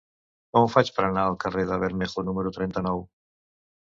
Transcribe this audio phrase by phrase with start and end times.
[0.55, 3.05] Com ho faig per anar al carrer de Bermejo número trenta-nou?